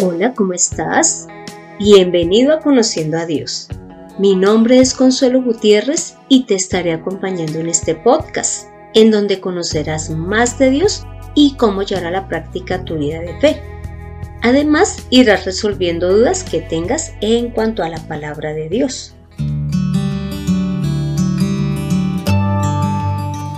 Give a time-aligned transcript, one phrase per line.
[0.00, 1.26] Hola, ¿cómo estás?
[1.80, 3.66] Bienvenido a Conociendo a Dios.
[4.16, 10.10] Mi nombre es Consuelo Gutiérrez y te estaré acompañando en este podcast, en donde conocerás
[10.10, 13.60] más de Dios y cómo llevar a la práctica tu vida de fe.
[14.42, 19.16] Además, irás resolviendo dudas que tengas en cuanto a la palabra de Dios.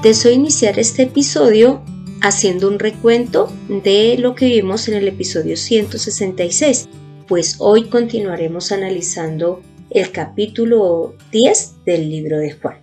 [0.03, 1.83] Deseo iniciar este episodio
[2.23, 6.89] haciendo un recuento de lo que vimos en el episodio 166,
[7.27, 12.81] pues hoy continuaremos analizando el capítulo 10 del libro de Juan.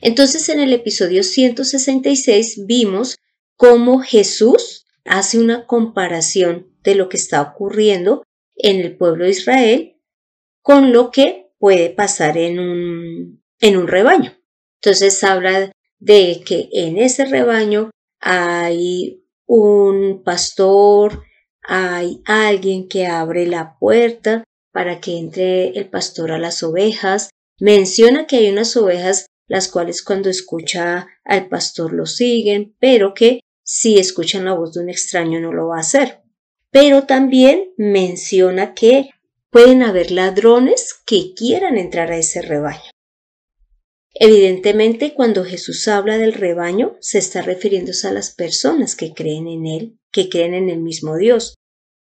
[0.00, 3.16] Entonces en el episodio 166 vimos
[3.56, 8.22] cómo Jesús hace una comparación de lo que está ocurriendo
[8.56, 9.96] en el pueblo de Israel
[10.60, 14.34] con lo que puede pasar en un, en un rebaño.
[14.82, 17.90] Entonces habla de que en ese rebaño
[18.26, 21.24] hay un pastor,
[21.62, 27.28] hay alguien que abre la puerta para que entre el pastor a las ovejas.
[27.60, 33.40] Menciona que hay unas ovejas las cuales cuando escucha al pastor lo siguen, pero que
[33.62, 36.22] si escuchan la voz de un extraño no lo va a hacer.
[36.70, 39.10] Pero también menciona que
[39.50, 42.93] pueden haber ladrones que quieran entrar a ese rebaño.
[44.14, 49.66] Evidentemente, cuando Jesús habla del rebaño, se está refiriéndose a las personas que creen en
[49.66, 51.54] Él, que creen en el mismo Dios.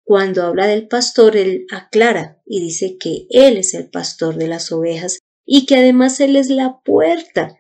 [0.04, 4.74] Cuando habla del pastor, Él aclara y dice que Él es el pastor de las
[4.74, 7.58] ovejas y que además Él es la puerta,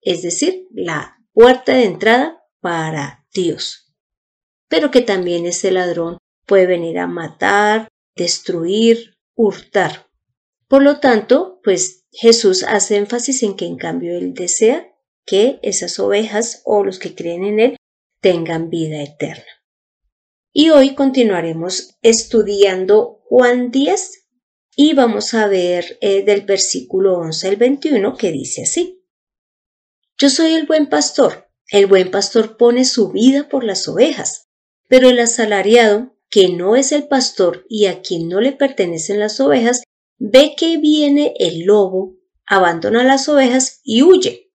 [0.00, 3.94] es decir, la puerta de entrada para Dios.
[4.68, 10.05] Pero que también ese ladrón puede venir a matar, destruir, hurtar.
[10.68, 14.92] Por lo tanto, pues Jesús hace énfasis en que en cambio Él desea
[15.24, 17.76] que esas ovejas o los que creen en Él
[18.20, 19.44] tengan vida eterna.
[20.52, 24.26] Y hoy continuaremos estudiando Juan 10
[24.74, 29.04] y vamos a ver eh, del versículo 11 al 21 que dice así.
[30.18, 31.50] Yo soy el buen pastor.
[31.68, 34.48] El buen pastor pone su vida por las ovejas,
[34.88, 39.40] pero el asalariado, que no es el pastor y a quien no le pertenecen las
[39.40, 39.82] ovejas,
[40.18, 42.16] ve que viene el lobo,
[42.46, 44.52] abandona las ovejas y huye.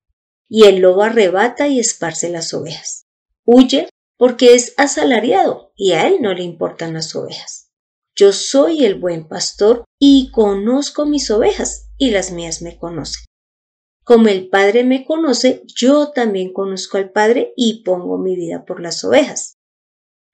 [0.50, 3.08] Y el lobo arrebata y esparce las ovejas.
[3.46, 7.72] Huye porque es asalariado y a él no le importan las ovejas.
[8.16, 13.26] Yo soy el buen pastor y conozco mis ovejas y las mías me conocen.
[14.04, 18.82] Como el Padre me conoce, yo también conozco al Padre y pongo mi vida por
[18.82, 19.56] las ovejas.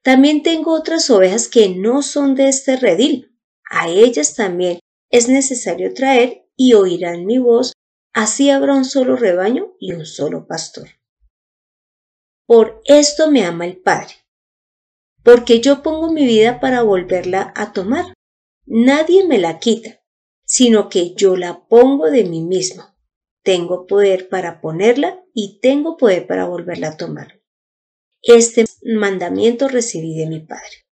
[0.04, 3.38] También tengo otras ovejas que no son de este redil.
[3.70, 7.74] A ellas también es necesario traer y oirán mi voz,
[8.14, 10.90] así habrá un solo rebaño y un solo pastor.
[12.46, 14.14] Por esto me ama el Padre,
[15.24, 18.14] porque yo pongo mi vida para volverla a tomar.
[18.66, 20.02] Nadie me la quita,
[20.46, 22.84] sino que yo la pongo de mí mismo.
[23.44, 27.42] Tengo poder para ponerla y tengo poder para volverla a tomar.
[28.22, 30.86] Este mandamiento recibí de mi Padre.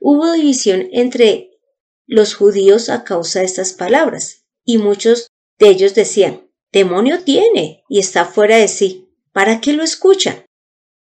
[0.00, 1.47] Hubo división entre
[2.08, 8.00] los judíos a causa de estas palabras, y muchos de ellos decían, demonio tiene y
[8.00, 10.46] está fuera de sí, ¿para qué lo escuchan?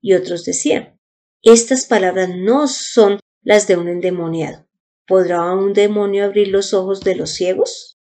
[0.00, 0.98] Y otros decían,
[1.42, 4.66] estas palabras no son las de un endemoniado.
[5.06, 7.98] ¿Podrá un demonio abrir los ojos de los ciegos?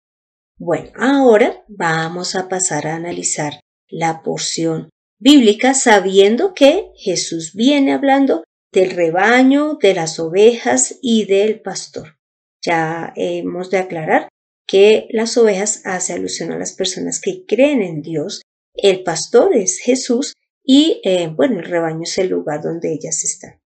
[0.57, 8.43] Bueno, ahora vamos a pasar a analizar la porción bíblica sabiendo que Jesús viene hablando
[8.73, 12.18] del rebaño, de las ovejas y del pastor.
[12.69, 14.29] Ya hemos de aclarar
[14.67, 18.43] que las ovejas hace alusión a las personas que creen en Dios,
[18.75, 23.59] el pastor es Jesús y eh, bueno, el rebaño es el lugar donde ellas están.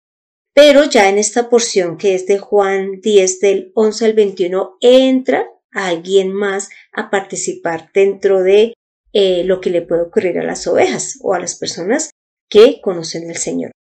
[0.52, 5.48] Pero ya en esta porción que es de Juan 10 del 11 al 21 entra
[5.72, 8.74] alguien más a participar dentro de
[9.14, 12.10] eh, lo que le puede ocurrir a las ovejas o a las personas
[12.50, 13.70] que conocen al Señor.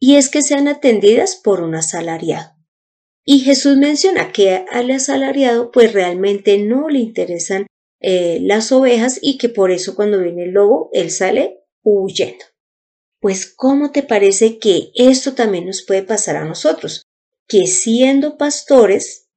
[0.00, 2.59] Y es que sean atendidas por un asalariado.
[3.24, 7.66] Y Jesús menciona que al asalariado pues realmente no le interesan
[8.00, 12.44] eh, las ovejas y que por eso cuando viene el lobo él sale huyendo.
[13.20, 17.02] Pues ¿cómo te parece que esto también nos puede pasar a nosotros?
[17.46, 19.28] Que siendo pastores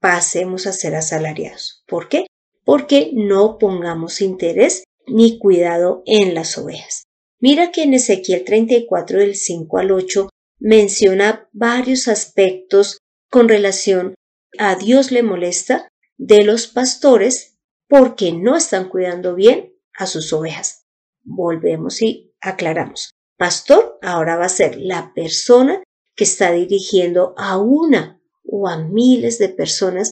[0.00, 1.82] pasemos a ser asalariados.
[1.86, 2.26] ¿Por qué?
[2.64, 7.04] Porque no pongamos interés ni cuidado en las ovejas.
[7.40, 10.28] Mira que en Ezequiel 34 del 5 al 8
[10.62, 12.98] menciona varios aspectos
[13.28, 14.14] con relación
[14.58, 15.88] a Dios le molesta
[16.18, 20.84] de los pastores porque no están cuidando bien a sus ovejas.
[21.24, 23.10] Volvemos y aclaramos.
[23.36, 25.82] Pastor ahora va a ser la persona
[26.14, 30.10] que está dirigiendo a una o a miles de personas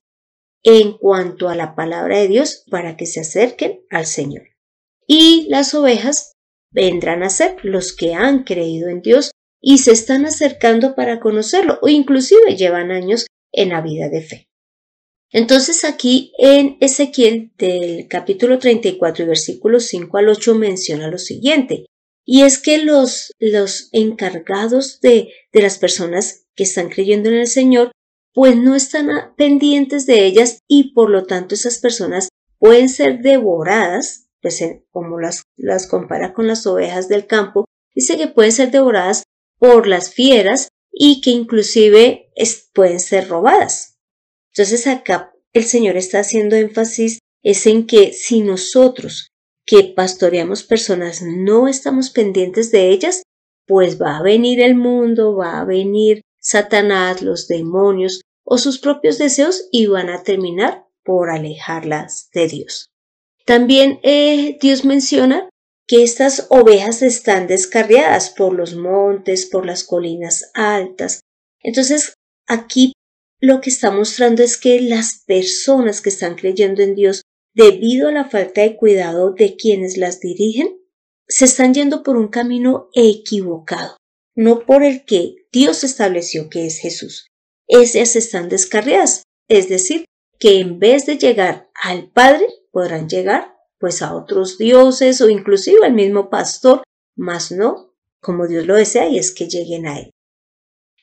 [0.64, 4.48] en cuanto a la palabra de Dios para que se acerquen al Señor.
[5.06, 6.32] Y las ovejas
[6.72, 9.30] vendrán a ser los que han creído en Dios
[9.60, 14.48] y se están acercando para conocerlo o inclusive llevan años en la vida de fe.
[15.32, 21.86] Entonces aquí en Ezequiel del capítulo 34 y versículos 5 al 8 menciona lo siguiente,
[22.24, 27.46] y es que los, los encargados de, de las personas que están creyendo en el
[27.46, 27.92] Señor,
[28.32, 32.28] pues no están pendientes de ellas y por lo tanto esas personas
[32.58, 37.64] pueden ser devoradas, pues como las, las compara con las ovejas del campo,
[37.94, 39.24] dice que pueden ser devoradas
[39.60, 42.32] por las fieras y que inclusive
[42.72, 43.98] pueden ser robadas.
[44.52, 49.28] Entonces acá el Señor está haciendo énfasis es en que si nosotros
[49.66, 53.22] que pastoreamos personas no estamos pendientes de ellas,
[53.66, 59.18] pues va a venir el mundo, va a venir Satanás, los demonios o sus propios
[59.18, 62.86] deseos y van a terminar por alejarlas de Dios.
[63.44, 65.49] También eh, Dios menciona
[65.90, 71.18] que estas ovejas están descarriadas por los montes, por las colinas altas.
[71.64, 72.14] Entonces,
[72.46, 72.92] aquí
[73.40, 77.22] lo que está mostrando es que las personas que están creyendo en Dios,
[77.54, 80.78] debido a la falta de cuidado de quienes las dirigen,
[81.26, 83.96] se están yendo por un camino equivocado,
[84.36, 87.26] no por el que Dios estableció que es Jesús.
[87.66, 90.04] Ellas están descarriadas, es decir,
[90.38, 95.84] que en vez de llegar al Padre, podrán llegar pues a otros dioses o inclusive
[95.84, 96.84] al mismo pastor,
[97.16, 97.90] mas no
[98.20, 100.10] como Dios lo desea y es que lleguen a él.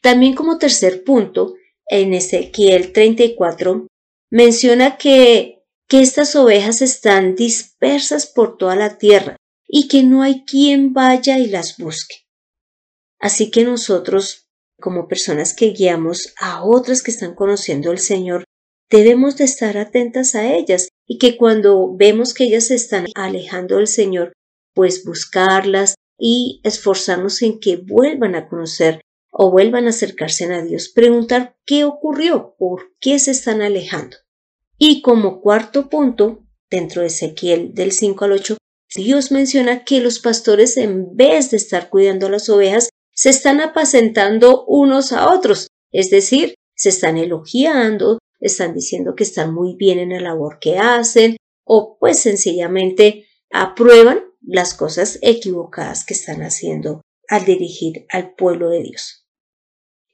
[0.01, 1.55] También como tercer punto,
[1.89, 3.87] en Ezequiel 34
[4.29, 9.35] menciona que, que estas ovejas están dispersas por toda la tierra
[9.67, 12.15] y que no hay quien vaya y las busque.
[13.19, 14.47] Así que nosotros,
[14.79, 18.43] como personas que guiamos a otras que están conociendo al Señor,
[18.89, 23.77] debemos de estar atentas a ellas y que cuando vemos que ellas se están alejando
[23.77, 24.33] del Señor,
[24.73, 29.01] pues buscarlas y esforzarnos en que vuelvan a conocer
[29.31, 34.17] o vuelvan a acercarse a Dios, preguntar qué ocurrió, por qué se están alejando.
[34.77, 38.57] Y como cuarto punto, dentro de Ezequiel del 5 al 8,
[38.95, 43.61] Dios menciona que los pastores en vez de estar cuidando a las ovejas, se están
[43.61, 49.99] apacentando unos a otros, es decir, se están elogiando, están diciendo que están muy bien
[49.99, 57.01] en la labor que hacen o pues sencillamente aprueban las cosas equivocadas que están haciendo
[57.27, 59.27] al dirigir al pueblo de Dios.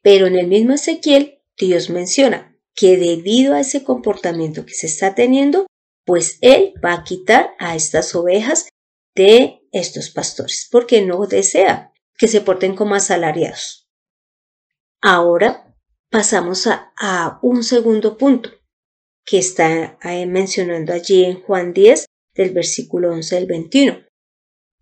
[0.01, 5.15] Pero en el mismo Ezequiel, Dios menciona que debido a ese comportamiento que se está
[5.15, 5.67] teniendo,
[6.05, 8.67] pues Él va a quitar a estas ovejas
[9.15, 13.87] de estos pastores, porque no desea que se porten como asalariados.
[15.01, 15.72] Ahora
[16.13, 18.51] pasamos a, un segundo punto
[19.25, 22.05] que está eh, mencionando allí en Juan 10
[22.35, 23.97] del versículo 11 al 21.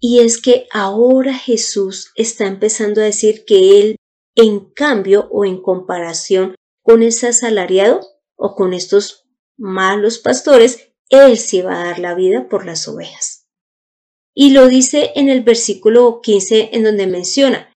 [0.02, 3.96] Y es que ahora Jesús está empezando a decir que Él,
[4.36, 8.02] en cambio o en comparación con ese asalariado
[8.36, 9.26] o con estos
[9.58, 13.48] malos pastores, Él sí va a dar la vida por las ovejas.
[14.34, 17.71] Y lo dice en el versículo 15 en donde menciona,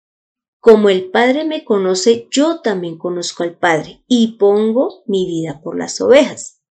[0.66, 5.78] como el Padre me conoce, yo también conozco al Padre y pongo mi vida por
[5.78, 6.64] las ovejas.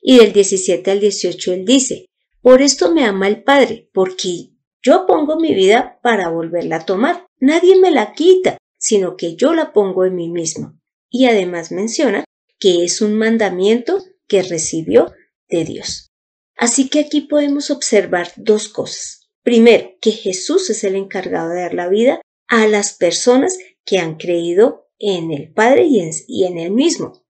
[0.00, 2.06] Y del 17 al 18 él dice,
[2.40, 7.26] por esto me ama el Padre, porque yo pongo mi vida para volverla a tomar.
[7.40, 10.78] Nadie me la quita, sino que yo la pongo en mí mismo.
[11.10, 12.22] Y además menciona
[12.60, 15.10] que es un mandamiento que recibió
[15.48, 16.12] de Dios.
[16.56, 19.28] Así que aquí podemos observar dos cosas.
[19.42, 22.20] Primero, que Jesús es el encargado de dar la vida
[22.52, 27.24] a las personas que han creído en el Padre y en, y Él mismo.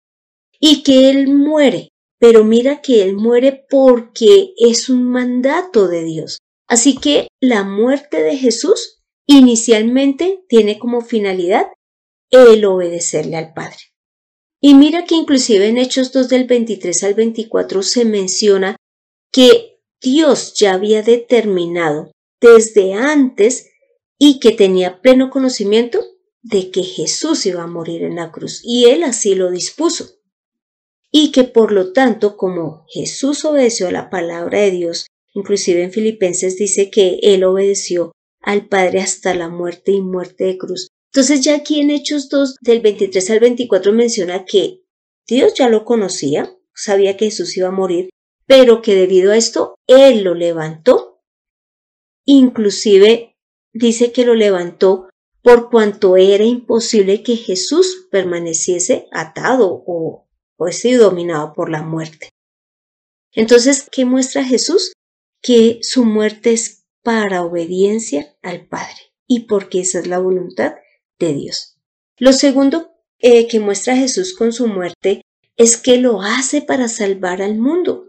[0.59, 6.38] Y que Él muere, pero mira que Él muere porque es un mandato de Dios.
[6.67, 11.69] Así que la muerte de Jesús inicialmente tiene como finalidad
[12.33, 13.79] el obedecerle al Padre.
[14.61, 18.75] Y mira que inclusive en Hechos 2 del 23 al 24 se menciona
[19.33, 22.11] que Dios ya había determinado
[22.41, 23.72] desde antes
[24.25, 25.99] y que tenía pleno conocimiento
[26.43, 30.12] de que Jesús iba a morir en la cruz y él así lo dispuso.
[31.11, 35.91] Y que por lo tanto, como Jesús obedeció a la palabra de Dios, inclusive en
[35.91, 40.87] Filipenses dice que él obedeció al Padre hasta la muerte y muerte de cruz.
[41.12, 44.85] Entonces ya aquí en Hechos 2 del 23 al 24 menciona que
[45.26, 48.09] Dios ya lo conocía, sabía que Jesús iba a morir,
[48.47, 51.25] pero que debido a esto Él lo levantó.
[52.25, 53.31] Inclusive
[53.73, 55.09] dice que lo levantó
[55.43, 60.67] por cuanto era imposible que Jesús permaneciese atado o, o
[60.99, 62.31] dominado por la muerte.
[63.33, 64.93] Entonces, ¿qué muestra Jesús?
[65.41, 70.75] Que su muerte es para obediencia al Padre y porque esa es la voluntad
[71.19, 71.76] de Dios.
[72.19, 75.23] Lo segundo eh, que muestra Jesús con su muerte
[75.57, 78.07] es que lo hace para salvar al mundo.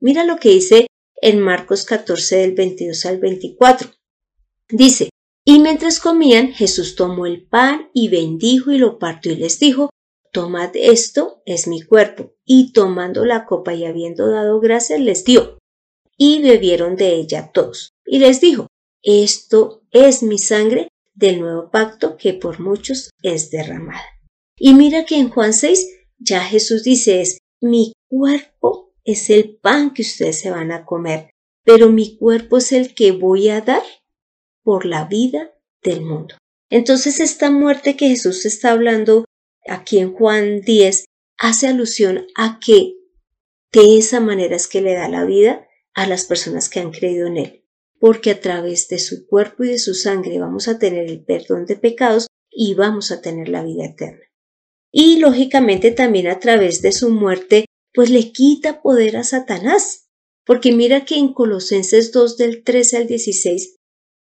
[0.00, 0.86] Mira lo que dice
[1.22, 3.90] en Marcos 14 del 22 al 24.
[4.68, 5.10] Dice,
[5.44, 9.90] y mientras comían, Jesús tomó el pan y bendijo y lo partió y les dijo,
[10.32, 12.34] Tomad esto, es mi cuerpo.
[12.44, 15.58] Y tomando la copa y habiendo dado gracias, les dio.
[16.18, 17.92] Y bebieron de ella todos.
[18.04, 18.66] Y les dijo,
[19.02, 24.04] Esto es mi sangre del nuevo pacto que por muchos es derramada.
[24.58, 25.86] Y mira que en Juan 6
[26.18, 31.30] ya Jesús dice es, mi cuerpo es el pan que ustedes se van a comer,
[31.64, 33.82] pero mi cuerpo es el que voy a dar
[34.66, 36.34] por la vida del mundo.
[36.70, 39.24] Entonces esta muerte que Jesús está hablando
[39.64, 41.04] aquí en Juan 10
[41.38, 42.96] hace alusión a que
[43.72, 47.28] de esa manera es que le da la vida a las personas que han creído
[47.28, 47.64] en Él,
[48.00, 51.66] porque a través de su cuerpo y de su sangre vamos a tener el perdón
[51.66, 54.24] de pecados y vamos a tener la vida eterna.
[54.90, 60.08] Y lógicamente también a través de su muerte, pues le quita poder a Satanás,
[60.44, 63.75] porque mira que en Colosenses 2 del 13 al 16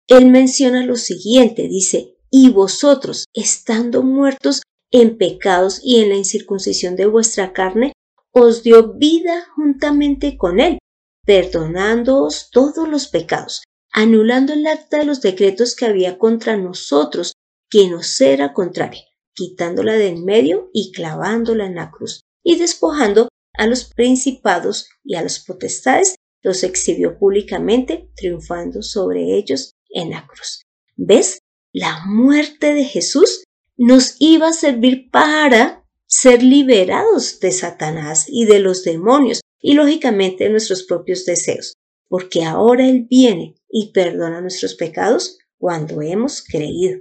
[0.08, 6.96] él menciona lo siguiente, dice, y vosotros, estando muertos en pecados y en la incircuncisión
[6.96, 7.94] de vuestra carne,
[8.32, 10.80] os dio vida juntamente con él,
[11.26, 17.34] perdonándoos todos los pecados, anulando el acta de los decretos que había contra nosotros,
[17.70, 23.30] que nos era contraria, quitándola de en medio y clavándola en la cruz, y despojando
[23.54, 30.28] a los principados y a los potestades, los exhibió públicamente, triunfando sobre ellos en la
[30.28, 30.64] cruz.
[30.96, 31.40] ¿Ves?
[31.72, 33.44] La muerte de Jesús
[33.78, 40.44] nos iba a servir para ser liberados de Satanás y de los demonios y lógicamente
[40.44, 41.74] de nuestros propios deseos,
[42.08, 47.00] porque ahora Él viene y perdona nuestros pecados cuando hemos creído.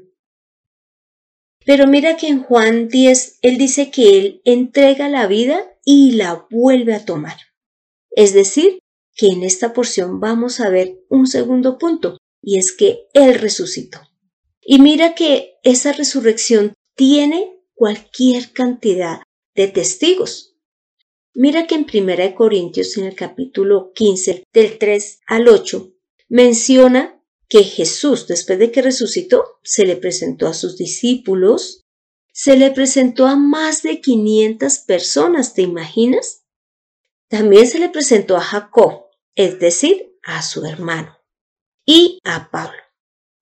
[1.64, 6.46] Pero mira que en Juan 10 Él dice que Él entrega la vida y la
[6.50, 7.36] vuelve a tomar.
[8.10, 8.78] Es decir,
[9.14, 14.00] que en esta porción vamos a ver un segundo punto, y es que Él resucitó.
[14.60, 19.22] Y mira que esa resurrección tiene cualquier cantidad
[19.54, 20.56] de testigos.
[21.34, 25.92] Mira que en 1 Corintios, en el capítulo 15, del 3 al 8,
[26.28, 31.80] menciona que Jesús, después de que resucitó, se le presentó a sus discípulos,
[32.32, 36.44] se le presentó a más de 500 personas, ¿te imaginas?
[37.28, 41.21] También se le presentó a Jacob, es decir, a su hermano
[41.86, 42.80] y a Pablo,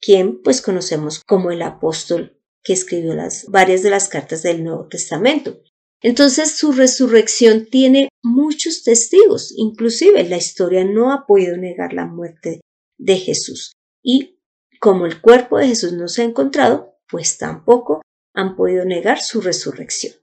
[0.01, 4.87] quien pues conocemos como el apóstol que escribió las, varias de las cartas del Nuevo
[4.89, 5.63] Testamento.
[6.03, 12.61] Entonces su resurrección tiene muchos testigos, inclusive la historia no ha podido negar la muerte
[12.99, 13.73] de Jesús.
[14.03, 14.39] Y
[14.81, 18.01] como el cuerpo de Jesús no se ha encontrado, pues tampoco
[18.35, 20.15] han podido negar su resurrección.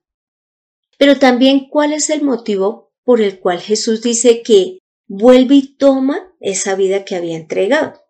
[0.98, 6.36] Pero también cuál es el motivo por el cual Jesús dice que vuelve y toma
[6.40, 8.07] esa vida que había entregado.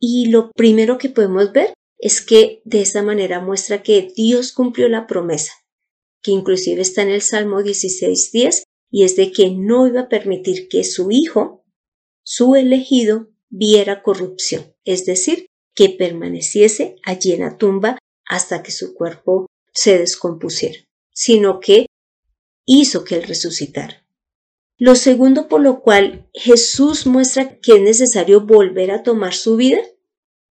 [0.00, 4.88] Y lo primero que podemos ver es que de esta manera muestra que Dios cumplió
[4.88, 5.52] la promesa,
[6.22, 10.68] que inclusive está en el Salmo 16.10 y es de que no iba a permitir
[10.68, 11.64] que su hijo,
[12.24, 18.94] su elegido, viera corrupción, es decir, que permaneciese allí en la tumba hasta que su
[18.94, 20.78] cuerpo se descompusiera,
[21.12, 21.86] sino que
[22.64, 24.06] hizo que él resucitara.
[24.80, 29.78] Lo segundo por lo cual Jesús muestra que es necesario volver a tomar su vida,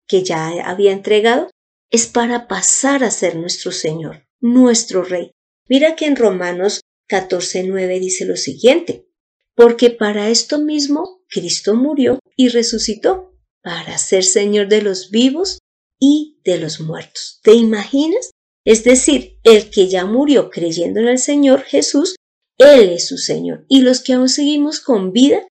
[0.08, 1.50] que ya había entregado,
[1.90, 5.32] es para pasar a ser nuestro Señor, nuestro Rey.
[5.68, 9.08] Mira que en Romanos 14.9 dice lo siguiente,
[9.56, 13.34] porque para esto mismo Cristo murió y resucitó,
[13.64, 15.58] para ser Señor de los vivos
[16.00, 17.40] y de los muertos.
[17.42, 18.30] ¿Te imaginas?
[18.64, 22.16] Es decir, el que ya murió creyendo en el Señor Jesús
[22.60, 23.66] él es su Señor.
[23.68, 25.48] Y los que aún seguimos con vida,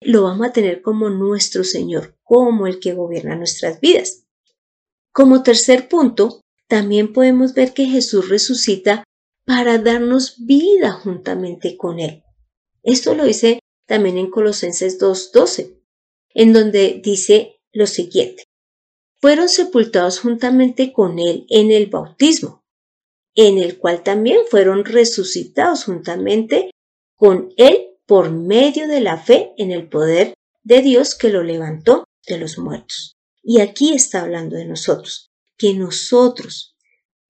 [0.00, 4.24] lo vamos a tener como nuestro Señor, como el que gobierna nuestras vidas.
[5.12, 9.04] Como tercer punto, también podemos ver que Jesús resucita
[9.44, 12.22] para darnos vida juntamente con Él.
[12.82, 15.78] Esto lo dice también en Colosenses 2.12,
[16.34, 18.44] en donde dice lo siguiente.
[19.20, 22.61] Fueron sepultados juntamente con Él en el bautismo
[23.34, 26.70] en el cual también fueron resucitados juntamente
[27.16, 32.04] con Él por medio de la fe en el poder de Dios que lo levantó
[32.26, 33.16] de los muertos.
[33.42, 36.76] Y aquí está hablando de nosotros, que nosotros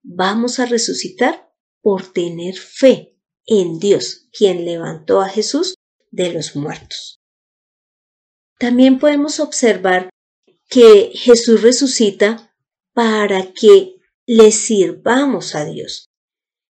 [0.02, 3.16] vamos a resucitar por tener fe
[3.46, 5.74] en Dios, quien levantó a Jesús
[6.10, 7.20] de los muertos.
[8.58, 10.10] También podemos observar
[10.68, 12.54] que Jesús resucita
[12.92, 13.96] para que
[14.34, 16.08] le sirvamos a Dios.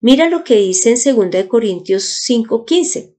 [0.02, 3.16] Mira lo que dice en 2 Corintios 5:15.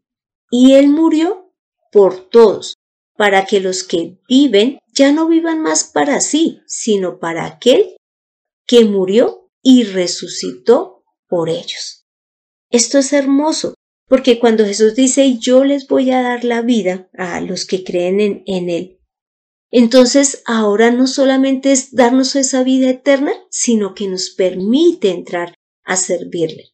[0.51, 1.51] Y Él murió
[1.91, 2.75] por todos,
[3.17, 7.95] para que los que viven ya no vivan más para sí, sino para aquel
[8.67, 12.05] que murió y resucitó por ellos.
[12.69, 13.73] Esto es hermoso,
[14.07, 18.19] porque cuando Jesús dice yo les voy a dar la vida a los que creen
[18.19, 18.96] en, en Él,
[19.71, 25.97] entonces ahora no solamente es darnos esa vida eterna, sino que nos permite entrar a
[25.97, 26.71] servirle.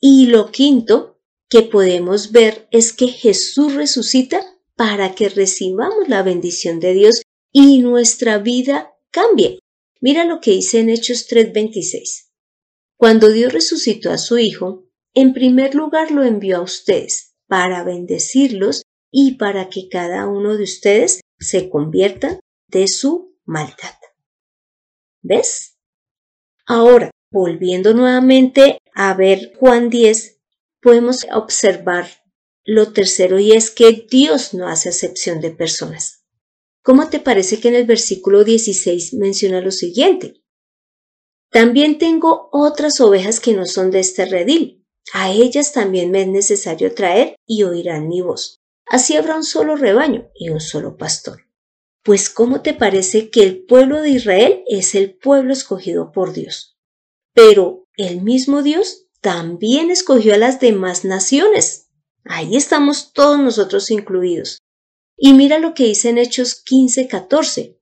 [0.00, 4.40] Y lo quinto que podemos ver es que Jesús resucita
[4.76, 9.58] para que recibamos la bendición de Dios y nuestra vida cambie.
[10.00, 12.30] Mira lo que dice en Hechos 3:26.
[12.96, 18.82] Cuando Dios resucitó a su Hijo, en primer lugar lo envió a ustedes para bendecirlos
[19.10, 23.94] y para que cada uno de ustedes se convierta de su maldad.
[25.22, 25.78] ¿Ves?
[26.66, 30.40] Ahora, volviendo nuevamente a ver Juan 10,
[30.80, 32.08] podemos observar
[32.64, 36.24] lo tercero y es que Dios no hace acepción de personas.
[36.82, 40.42] ¿Cómo te parece que en el versículo 16 menciona lo siguiente?
[41.50, 44.86] También tengo otras ovejas que no son de este redil.
[45.12, 48.59] A ellas también me es necesario traer y oirán mi voz.
[48.90, 51.46] Así habrá un solo rebaño y un solo pastor.
[52.02, 56.76] Pues ¿cómo te parece que el pueblo de Israel es el pueblo escogido por Dios?
[57.32, 61.88] Pero el mismo Dios también escogió a las demás naciones.
[62.24, 64.58] Ahí estamos todos nosotros incluidos.
[65.16, 67.78] Y mira lo que dice en Hechos 15:14.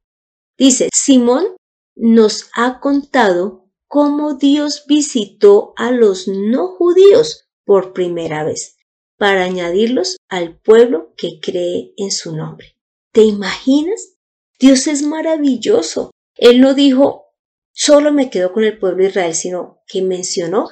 [0.59, 1.57] Dice, Simón
[1.97, 8.78] nos ha contado cómo Dios visitó a los no judíos por primera vez
[9.19, 12.77] para añadirlos al pueblo que cree en su nombre.
[13.13, 14.15] ¿Te imaginas?
[14.59, 16.13] Dios es maravilloso.
[16.37, 17.27] Él no dijo,
[17.73, 20.71] solo me quedo con el pueblo de Israel, sino que mencionó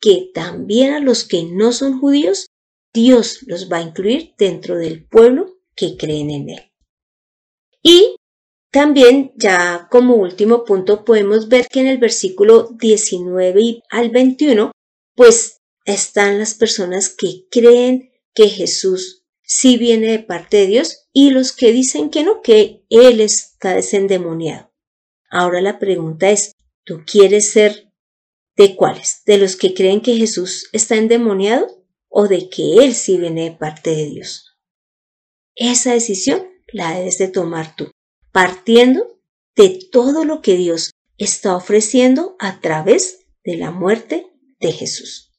[0.00, 2.48] que también a los que no son judíos,
[2.92, 6.72] Dios los va a incluir dentro del pueblo que creen en Él.
[7.82, 8.16] Y
[8.70, 14.72] también, ya como último punto, podemos ver que en el versículo 19 al 21,
[15.14, 21.30] pues están las personas que creen que Jesús sí viene de parte de Dios y
[21.30, 24.72] los que dicen que no, que Él está desendemoniado.
[25.30, 26.52] Ahora la pregunta es,
[26.84, 27.92] ¿tú quieres ser
[28.56, 29.22] de cuáles?
[29.26, 33.56] ¿De los que creen que Jesús está endemoniado o de que Él sí viene de
[33.56, 34.56] parte de Dios?
[35.54, 37.90] Esa decisión la debes de tomar tú
[38.34, 39.20] partiendo
[39.54, 44.26] de todo lo que Dios está ofreciendo a través de la muerte
[44.58, 45.33] de Jesús.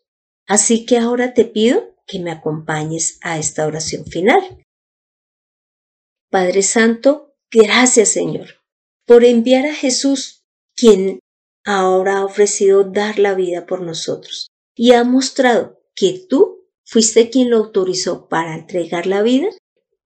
[0.47, 4.63] Así que ahora te pido que me acompañes a esta oración final.
[6.29, 8.65] Padre Santo, gracias Señor
[9.05, 10.43] por enviar a Jesús,
[10.75, 11.19] quien
[11.63, 17.49] ahora ha ofrecido dar la vida por nosotros y ha mostrado que tú fuiste quien
[17.49, 19.47] lo autorizó para entregar la vida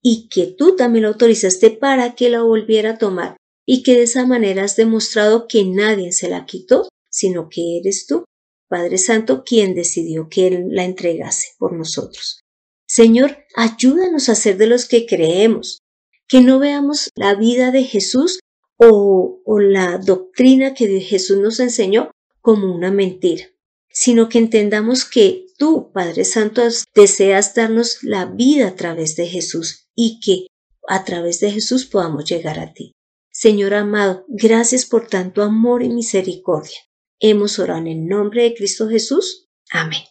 [0.01, 4.03] y que tú también lo autorizaste para que la volviera a tomar y que de
[4.03, 8.25] esa manera has demostrado que nadie se la quitó, sino que eres tú,
[8.69, 12.41] Padre Santo, quien decidió que Él la entregase por nosotros.
[12.87, 15.81] Señor, ayúdanos a ser de los que creemos,
[16.27, 18.39] que no veamos la vida de Jesús
[18.77, 23.45] o, o la doctrina que Jesús nos enseñó como una mentira,
[23.89, 26.61] sino que entendamos que tú, Padre Santo,
[26.95, 30.47] deseas darnos la vida a través de Jesús y que
[30.87, 32.93] a través de Jesús podamos llegar a ti.
[33.31, 36.79] Señor amado, gracias por tanto amor y misericordia.
[37.21, 39.49] Hemos orado en el nombre de Cristo Jesús.
[39.71, 40.03] Amén.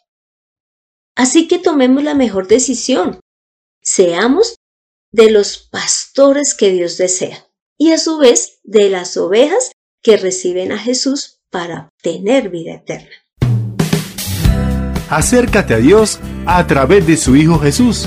[1.17, 3.21] Así que tomemos la mejor decisión.
[3.83, 4.57] Seamos
[5.11, 10.71] de los pastores que Dios desea y a su vez de las ovejas que reciben
[10.71, 13.11] a Jesús para tener vida eterna.
[15.09, 18.07] Acércate a Dios a través de su Hijo Jesús